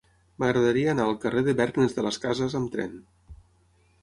[0.43, 2.97] M'agradaria anar al carrer de Bergnes de las Casas amb tren.